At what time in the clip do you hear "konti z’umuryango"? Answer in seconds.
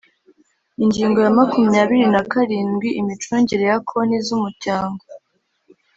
3.87-5.03